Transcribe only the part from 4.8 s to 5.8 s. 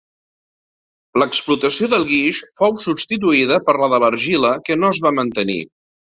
no es va mantenir.